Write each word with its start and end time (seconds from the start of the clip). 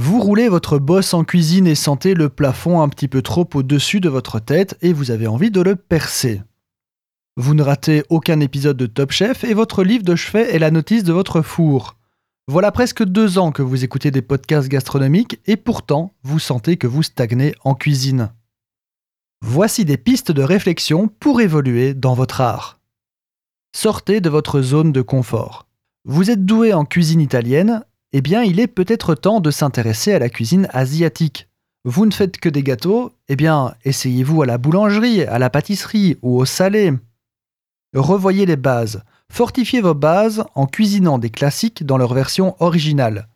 Vous 0.00 0.20
roulez 0.20 0.48
votre 0.48 0.78
bosse 0.78 1.12
en 1.12 1.24
cuisine 1.24 1.66
et 1.66 1.74
sentez 1.74 2.14
le 2.14 2.28
plafond 2.28 2.82
un 2.82 2.88
petit 2.88 3.08
peu 3.08 3.20
trop 3.20 3.48
au-dessus 3.54 3.98
de 3.98 4.08
votre 4.08 4.38
tête 4.38 4.78
et 4.80 4.92
vous 4.92 5.10
avez 5.10 5.26
envie 5.26 5.50
de 5.50 5.60
le 5.60 5.74
percer. 5.74 6.40
Vous 7.36 7.52
ne 7.52 7.64
ratez 7.64 8.04
aucun 8.08 8.38
épisode 8.38 8.76
de 8.76 8.86
Top 8.86 9.10
Chef 9.10 9.42
et 9.42 9.54
votre 9.54 9.82
livre 9.82 10.04
de 10.04 10.14
chevet 10.14 10.54
est 10.54 10.60
la 10.60 10.70
notice 10.70 11.02
de 11.02 11.12
votre 11.12 11.42
four. 11.42 11.96
Voilà 12.46 12.70
presque 12.70 13.02
deux 13.02 13.38
ans 13.38 13.50
que 13.50 13.60
vous 13.60 13.82
écoutez 13.82 14.12
des 14.12 14.22
podcasts 14.22 14.68
gastronomiques 14.68 15.40
et 15.46 15.56
pourtant 15.56 16.14
vous 16.22 16.38
sentez 16.38 16.76
que 16.76 16.86
vous 16.86 17.02
stagnez 17.02 17.56
en 17.64 17.74
cuisine. 17.74 18.30
Voici 19.42 19.84
des 19.84 19.98
pistes 19.98 20.30
de 20.30 20.42
réflexion 20.42 21.08
pour 21.08 21.40
évoluer 21.40 21.94
dans 21.94 22.14
votre 22.14 22.40
art. 22.40 22.78
Sortez 23.74 24.20
de 24.20 24.30
votre 24.30 24.62
zone 24.62 24.92
de 24.92 25.02
confort. 25.02 25.66
Vous 26.04 26.30
êtes 26.30 26.44
doué 26.44 26.72
en 26.72 26.84
cuisine 26.84 27.20
italienne, 27.20 27.82
eh 28.12 28.20
bien 28.20 28.42
il 28.42 28.60
est 28.60 28.66
peut-être 28.66 29.14
temps 29.14 29.40
de 29.40 29.50
s'intéresser 29.50 30.12
à 30.12 30.18
la 30.18 30.28
cuisine 30.28 30.68
asiatique. 30.72 31.48
Vous 31.84 32.06
ne 32.06 32.10
faites 32.12 32.38
que 32.38 32.48
des 32.48 32.62
gâteaux, 32.62 33.12
eh 33.28 33.36
bien 33.36 33.74
essayez-vous 33.84 34.42
à 34.42 34.46
la 34.46 34.58
boulangerie, 34.58 35.22
à 35.22 35.38
la 35.38 35.50
pâtisserie 35.50 36.16
ou 36.22 36.38
au 36.38 36.44
salé. 36.44 36.92
Revoyez 37.94 38.46
les 38.46 38.56
bases, 38.56 39.02
fortifiez 39.30 39.80
vos 39.80 39.94
bases 39.94 40.44
en 40.54 40.66
cuisinant 40.66 41.18
des 41.18 41.30
classiques 41.30 41.84
dans 41.84 41.96
leur 41.96 42.14
version 42.14 42.56
originale. 42.60 43.28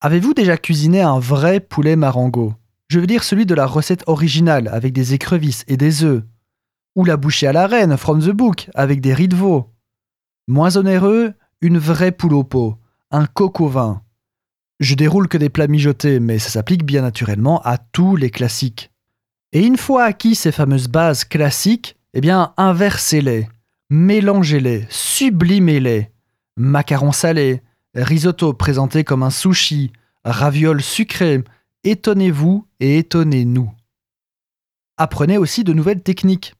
Avez-vous 0.00 0.34
déjà 0.34 0.56
cuisiné 0.56 1.00
un 1.00 1.18
vrai 1.18 1.60
poulet 1.60 1.96
marengo? 1.96 2.54
Je 2.88 3.00
veux 3.00 3.06
dire 3.06 3.24
celui 3.24 3.46
de 3.46 3.54
la 3.54 3.66
recette 3.66 4.04
originale 4.06 4.68
avec 4.68 4.92
des 4.92 5.14
écrevisses 5.14 5.64
et 5.68 5.76
des 5.76 6.04
œufs. 6.04 6.22
Ou 6.96 7.04
la 7.04 7.16
bouchée 7.16 7.46
à 7.46 7.52
la 7.52 7.66
reine 7.66 7.96
from 7.96 8.20
the 8.20 8.30
book 8.30 8.70
avec 8.74 9.00
des 9.00 9.14
riz 9.14 9.28
de 9.28 9.36
veau. 9.36 9.70
Moins 10.46 10.76
onéreux, 10.76 11.34
une 11.60 11.78
vraie 11.78 12.12
poule 12.12 12.34
au 12.34 12.44
pot, 12.44 12.78
un 13.10 13.26
coq 13.26 13.60
vin. 13.62 14.02
Je 14.80 14.94
déroule 14.94 15.28
que 15.28 15.38
des 15.38 15.48
plats 15.48 15.66
mijotés, 15.66 16.20
mais 16.20 16.38
ça 16.38 16.50
s'applique 16.50 16.84
bien 16.84 17.02
naturellement 17.02 17.60
à 17.62 17.78
tous 17.78 18.16
les 18.16 18.30
classiques. 18.30 18.90
Et 19.52 19.64
une 19.64 19.76
fois 19.78 20.04
acquis 20.04 20.34
ces 20.34 20.52
fameuses 20.52 20.88
bases 20.88 21.24
classiques, 21.24 21.96
eh 22.14 22.20
bien 22.20 22.52
inversez-les, 22.56 23.48
mélangez-les, 23.90 24.86
sublimez-les. 24.90 26.10
Macarons 26.56 27.12
salés, 27.12 27.62
risotto 27.94 28.52
présenté 28.52 29.04
comme 29.04 29.22
un 29.22 29.30
sushi, 29.30 29.92
ravioles 30.24 30.82
sucrés, 30.82 31.42
étonnez-vous 31.84 32.66
et 32.80 32.98
étonnez-nous. 32.98 33.70
Apprenez 34.96 35.38
aussi 35.38 35.64
de 35.64 35.72
nouvelles 35.72 36.02
techniques. 36.02 36.54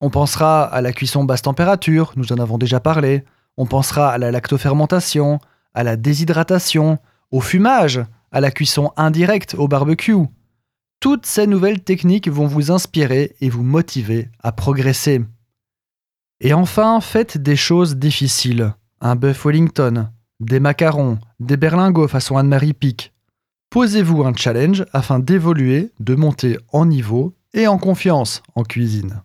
On 0.00 0.10
pensera 0.10 0.64
à 0.64 0.80
la 0.80 0.92
cuisson 0.92 1.24
basse 1.24 1.42
température, 1.42 2.12
nous 2.16 2.32
en 2.32 2.38
avons 2.38 2.58
déjà 2.58 2.80
parlé, 2.80 3.24
on 3.56 3.66
pensera 3.66 4.10
à 4.10 4.18
la 4.18 4.30
lactofermentation, 4.30 5.38
à 5.74 5.82
la 5.82 5.96
déshydratation, 5.96 6.98
au 7.30 7.40
fumage, 7.40 8.04
à 8.30 8.40
la 8.40 8.50
cuisson 8.50 8.92
indirecte 8.96 9.54
au 9.54 9.68
barbecue. 9.68 10.26
Toutes 11.00 11.26
ces 11.26 11.46
nouvelles 11.46 11.82
techniques 11.82 12.28
vont 12.28 12.46
vous 12.46 12.70
inspirer 12.70 13.34
et 13.40 13.50
vous 13.50 13.62
motiver 13.62 14.28
à 14.42 14.52
progresser. 14.52 15.20
Et 16.40 16.54
enfin, 16.54 17.00
faites 17.00 17.38
des 17.38 17.56
choses 17.56 17.96
difficiles. 17.96 18.74
Un 19.00 19.16
bœuf 19.16 19.44
Wellington, 19.44 20.10
des 20.40 20.60
macarons, 20.60 21.18
des 21.40 21.56
berlingots 21.56 22.08
façon 22.08 22.36
Anne-Marie 22.36 22.74
Pic. 22.74 23.12
Posez-vous 23.70 24.22
un 24.24 24.34
challenge 24.34 24.84
afin 24.92 25.18
d'évoluer, 25.18 25.92
de 25.98 26.14
monter 26.14 26.58
en 26.72 26.86
niveau 26.86 27.34
et 27.54 27.66
en 27.66 27.78
confiance 27.78 28.42
en 28.54 28.64
cuisine. 28.64 29.22